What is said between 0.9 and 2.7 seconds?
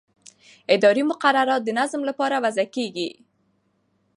مقررات د نظم لپاره وضع